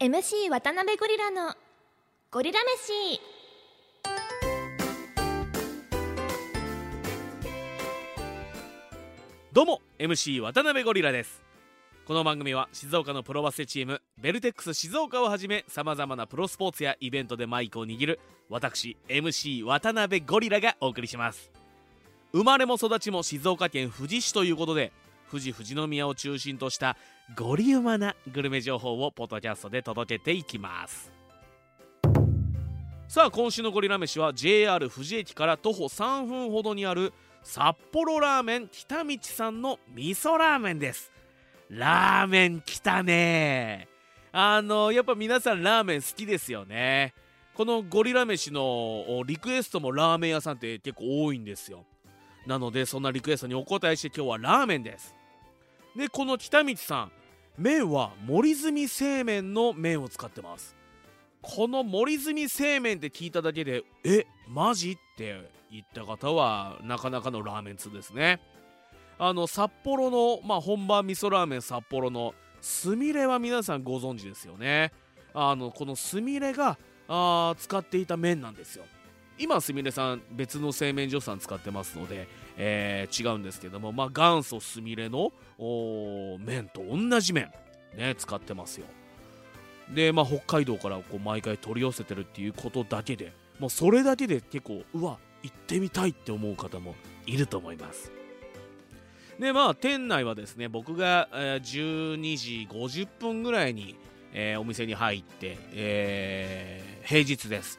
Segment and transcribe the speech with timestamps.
[0.00, 1.52] MC 渡辺ゴリラの
[2.30, 3.20] ゴリラ飯。
[9.52, 11.42] どうも MC 渡辺ゴリラです。
[12.06, 21.50] この番組は静岡のプロバスケチームベルテックス静岡をはじめさまざまなプロスポーツやイベントでマイクを握る私 MC 渡辺ゴリラがお送りします。
[22.30, 24.92] 生まれも育ちも静岡県富士市ということで
[25.30, 26.96] 富士富士宮を中心とした
[27.36, 31.12] ゴリウマなグルメ情報をポッドキャストで届けていきます。
[33.08, 41.10] さあ今週のゴリラ飯は JR 富士駅から徒歩3分ほどにある札幌ラーメン北道さんの味噌ラーメンです。
[41.70, 43.88] ラーメン来たね。
[44.30, 47.14] あのやっぱ皆さんラーメン好きですよね。
[47.54, 51.84] このゴリラ飯のリクエストもラーメン屋さんって結構多いんですよ。
[52.48, 55.14] なのでそんなリクエストにお答えして今日はラーメンです。
[55.94, 57.12] でこの北道さん
[57.58, 60.74] 麺は森住製麺の麺を使ってます。
[61.42, 64.92] この森住製麺って聞いただけでえマジ？
[64.92, 68.40] って言った方はなかなかのラーメン通ですね。
[69.18, 74.92] あの札幌の、まあ、本場味噌ラーメン札幌のすみれは皆さんご存知ですよね。
[75.34, 78.86] あのこのすみれがあ使っていた麺なんですよ。
[79.38, 85.32] 今すみれさん別の製麺所さん使ってますので、えー、違うんですけどもまあ元祖すみれの
[86.40, 87.50] 麺と同じ麺
[87.96, 88.86] ね使ってますよ。
[89.94, 96.94] でまあ北海道からこう毎回取り寄せてるっていうことだけでもうそれだけで結構うわ行ってみたいって思う方も
[97.26, 98.12] いると思います。
[99.38, 103.96] でまあ店内はですね僕が、えー、12時50分ぐらいに、
[104.32, 107.78] えー、お店に入って、えー、平日です。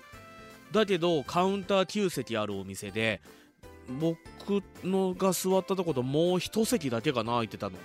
[0.71, 3.21] だけどカウンター9席あるお店で
[3.99, 4.17] 僕
[4.83, 7.83] のが座ったとこともう1席だけがな空いてたのが。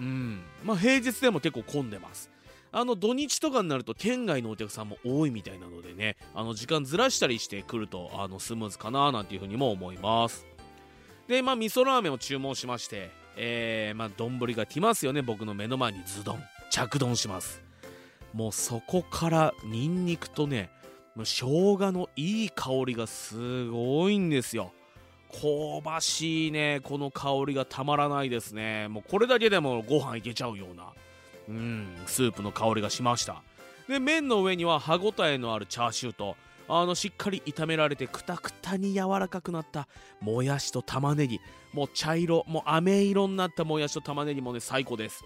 [0.00, 0.42] うん。
[0.64, 2.30] まあ平日でも結構混んでます。
[2.72, 10.46] あの土日とかになると県外のお客さんも多いみたいなのでねあの時間ずらしたりしてくるとあのスムーズかななんていうふうにも思います。
[11.28, 15.22] でまあ味噌ラーメンを注文しましてえー、まあ丼が来ますよね。
[15.22, 16.42] 僕の目の前にズドン。
[16.70, 17.62] 着丼します。
[18.32, 20.70] もうそこからニンニクとね
[21.16, 24.72] 生姜のいい香りがすごいんですよ。
[25.30, 28.88] 香ばしいねこの香りがたまらないですね。
[28.88, 30.92] もうこれだけでもご飯いけちゃうような
[31.48, 33.42] うんスープの香りがしました。
[33.88, 36.36] で麺の上には歯ごたえのあるチャーシューと
[36.68, 39.88] あのしっかり炒められてくたくたに柔らかくなった
[40.20, 41.40] もやしと玉ねぎ。
[41.72, 45.24] もう茶色もう飴色になったもやしと玉ねぎもね最高です。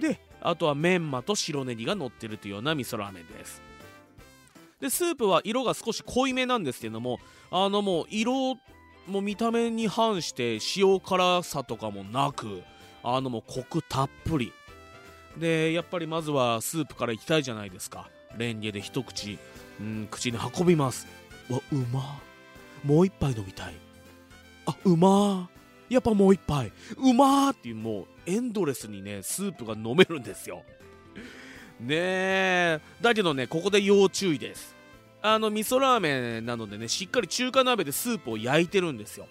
[0.00, 3.62] であとはメンマと白ネギが乗ってるというような味噌ラーメンです。
[4.84, 7.18] でスープは色が少し濃いめなんですけども
[7.50, 8.58] あのもう色
[9.06, 12.62] も見た目に反して塩辛さとかもなく
[13.02, 14.52] あのもうコクたっぷり。
[15.38, 18.10] でやっぱりまずはスープからいきたいじゃないですか。
[18.36, 19.38] レンゲで一口
[19.80, 21.06] うん口に運びます。
[21.48, 22.20] わうま。
[22.84, 23.74] もう一杯飲みたい。
[24.66, 25.48] あうま。
[25.88, 26.72] やっぱもう一杯。
[26.98, 27.48] うま。
[27.48, 30.62] っていうもうエンドレスにねスープが飲めるんですよ。
[31.80, 32.80] ねえ。
[33.00, 34.73] だけどねここで要注意です。
[35.26, 39.26] あの味噌ラーメンなのでねしっかり中華鍋でスープを焼いてるんですよ。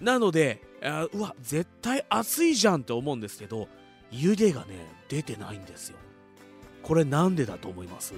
[0.00, 3.68] なのであうわ絶対熱いじゃんって思うんですけど
[4.10, 5.96] 湯気がね出てないんですよ。
[6.82, 8.14] これなんでだと思います？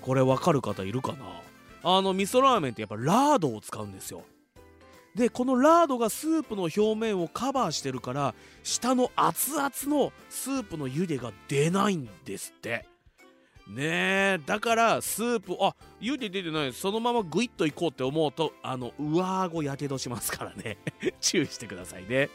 [0.00, 1.18] これ分かる方いるかな？
[1.84, 4.24] あの味噌ラーメンってやっぱラードを使うんですよ。
[5.14, 8.34] でこのラードがスープの表面をカバーしてるから
[8.64, 12.88] 下の熱々のスープの湯気が出ないんですって。
[13.68, 13.82] ね
[14.36, 20.78] えだからスープあ湯気出てないそのままグイッといこうって思うとあの上顎やけどしますからね。
[21.20, 22.28] 注意してくださいね。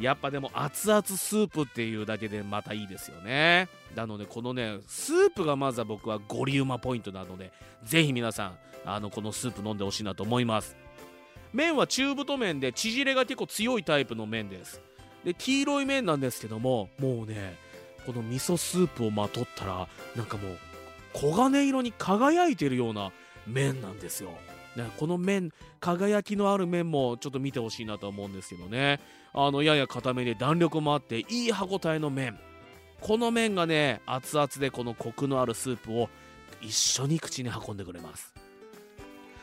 [0.00, 3.68] やっぱでも熱々スープっていうだけでまたいいですよね。
[3.94, 7.52] なのでこのねスープがまずは僕はゴリウマポイントなので
[7.84, 10.76] ぜひ皆さんあのこのスープ飲んでほしいなと思います。
[11.52, 14.80] 麺は中太麺で縮れが結構強いタイプの麺です。
[15.24, 17.56] で黄色い麺なんですけどももうね
[18.06, 20.56] この味噌スープをまとったらなんかもう
[21.14, 23.12] 黄金色に輝いてるような
[23.46, 24.30] 麺なんですよ、
[24.76, 29.00] ね、この麺輝きのある麺もちょっと見てほしいなと思うんですけどね。
[29.34, 32.38] あのやや固めで弾力もあっていい歯ごたえの麺。
[33.00, 36.08] この麺がね熱々でこのコクのあるスープを
[36.60, 38.32] 一緒に口に運んでくれます。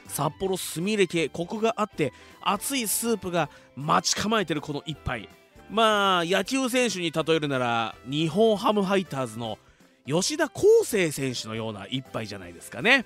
[0.08, 5.30] 札幌すみれ系コクがあって熱いスープが待ち構えてるこの一杯。
[5.70, 9.60] まあ野球選手に例えるなら日本ハムファイターズの
[10.06, 13.06] 吉田康生選手のような一杯じゃないですかね。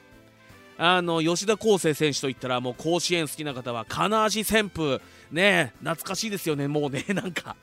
[0.78, 5.02] あの吉田康生選手といったらもう甲子園好きな方は金足旋風。
[5.32, 7.56] ね懐かしいですよねもうね なんか。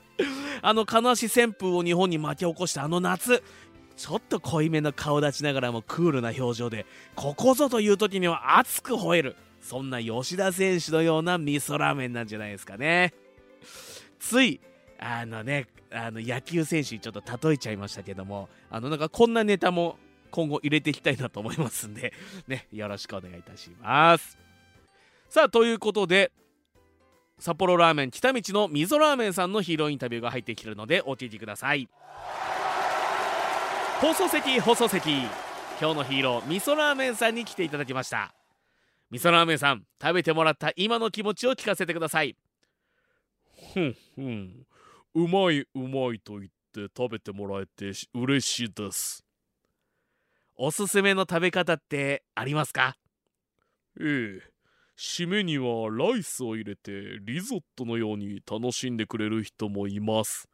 [0.61, 3.43] あの金足旋風を日本に巻き起こしたあの夏。
[3.97, 9.35] ちょっと濃いめの顔立ちながらもクールな表情でここぞという時には熱く吠える。
[9.61, 13.13] そんな吉田選手のような味噌ラーメンなんじゃないですかね。
[14.19, 14.61] つい
[15.03, 19.97] あのねあの野球選手にちょっと例えちゃいましたけどもあのなんかこんなネタも
[20.29, 22.13] 今後入れていきたいなと思いますんで
[22.47, 24.37] ねよろしくお願いいたします。
[25.27, 26.31] さあということで
[27.39, 31.89] 札幌ラーメン北道の味噌ラーメンさんのヒーローインタビューが入ってきてるのでお聞きください。
[33.99, 35.09] 放送席放送席。
[35.79, 38.35] 今日のヒーロー味噌ラーメンさんに来ていただきました。
[39.09, 42.35] 味噌ラーメンさん食べてもらった今の気持ちを聞かせてください。
[43.73, 44.65] ふんふん。
[45.13, 49.25] うまいうまいと言って食べてもらえて嬉しいです。
[50.55, 52.95] おすすめの食べ方ってありますか？
[53.99, 54.51] ええ。
[54.97, 56.91] 締めにはライスを入れて
[57.21, 60.47] リゾットのように楽しんでくれる人もいます。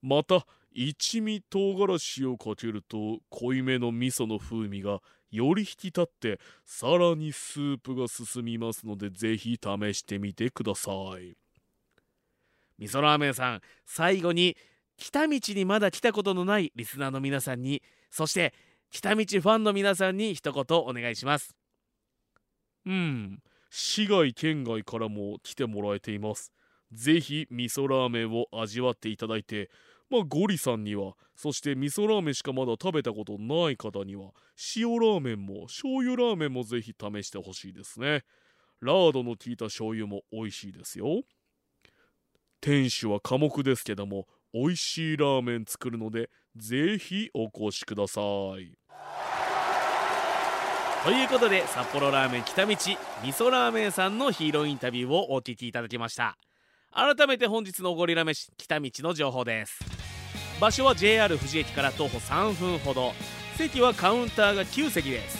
[0.00, 5.00] また一味唐辛子をかけると濃いめの味噌の風味が
[5.30, 10.90] より引き立ってさらにスープが進みますのでぜひ試してみてくださ
[11.20, 11.36] い
[12.82, 14.56] 味噌ラーメンさん最後に
[14.96, 17.80] 北道にまだ来たことのないリスナーの皆さんに
[18.10, 18.52] そして
[18.90, 21.54] 北道ファンの皆さんに一言お願いします。
[22.84, 23.38] うん。
[23.70, 26.52] 市外県外からも来てもらえています。
[26.92, 29.70] ぜひ味噌ラーメンを味わっていただいて
[30.10, 34.32] まあゴリさんにはそして味噌ラーメンしかまだ食べたことない方には
[34.76, 38.24] 塩ラーメンも醤油ラーメンもぜひ試してほしいですね。
[38.80, 41.22] ラードの効いた醤油も美味しいですよ。
[42.62, 48.72] 店主は寡黙ですけども美味しいラーメン作るのでぜひお越しください。
[51.04, 52.76] ということで札幌ラーメン北道味
[53.32, 56.38] 噌ラーメンさんのヒーローインタビューをお聞きいただきました。
[56.92, 59.80] 改めて本日のゴリラ飯北道の情報です。
[60.60, 63.12] 場所は JR 富士駅から徒歩3分ほど。
[63.56, 65.36] 席はカウンターが9席です。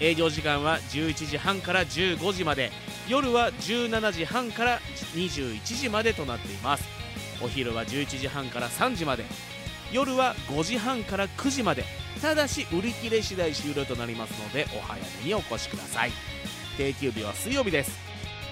[0.00, 2.72] 営業時間は11時半から15時まで。
[3.08, 4.80] 夜は17時半から
[5.14, 6.84] 21時までとなっています。
[7.42, 9.24] お昼は11時半から3時まで。
[9.90, 11.84] 夜は5時半から9時まで。
[12.20, 16.12] ただし売り切れ次第終了となりますのでお早めにお越しください。
[16.76, 17.98] 定休日は水曜日です。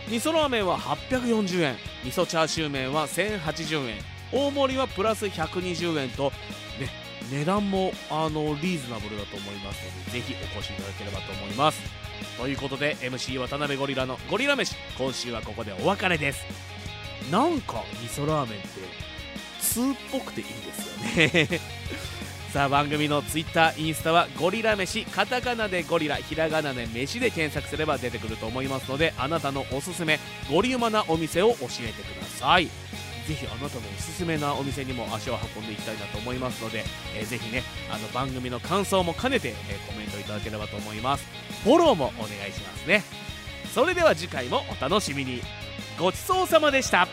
[0.09, 1.77] 味噌ラーメンは840円。
[2.05, 3.99] 味噌チャーシュー麺は1080円。
[4.33, 6.33] 大盛りはプラス120円と
[6.81, 6.89] ね
[7.31, 12.06] 値段もあのリーズナブルだと思いますのでぜひお越しいただければと思います。
[12.39, 14.75] ということで MC 渡辺ゴリラのゴリラ飯。
[14.99, 16.45] 今週はここでお別れです。
[17.31, 18.69] なんか味噌ラーメンって
[19.61, 21.61] 通っぽくていいですよね。
[22.53, 25.05] さあ番組の Twitter インスタはゴリラ飯。
[25.07, 30.21] カタカナでゴリラひらがなで飯で検索すれば出てくると思いますのであなたのおすすめ
[30.51, 32.69] ゴリウマなお店を教えてください。
[33.27, 36.85] ぜひあなたのおすすめなお店にも足を運んでいきたいなと思いますので、
[37.17, 41.27] えー、ぜひねあの番組の感想も兼ねて、えー、コメントいただければと思います。
[41.65, 43.03] フォローもお願いしますね。
[43.75, 45.43] それでは次回もお楽しみに。
[45.99, 47.09] ごちそうさまでした。